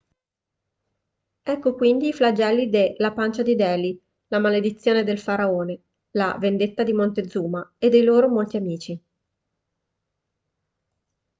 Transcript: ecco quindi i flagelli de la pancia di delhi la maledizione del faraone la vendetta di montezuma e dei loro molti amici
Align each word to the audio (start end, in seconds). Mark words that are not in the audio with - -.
ecco 1.43 1.75
quindi 1.75 2.07
i 2.07 2.11
flagelli 2.11 2.69
de 2.71 2.95
la 2.97 3.13
pancia 3.13 3.43
di 3.43 3.53
delhi 3.53 4.01
la 4.29 4.39
maledizione 4.39 5.03
del 5.03 5.19
faraone 5.19 5.79
la 6.15 6.35
vendetta 6.39 6.81
di 6.81 6.91
montezuma 6.91 7.75
e 7.77 7.89
dei 7.89 8.01
loro 8.03 8.27
molti 8.27 8.57
amici 8.57 9.01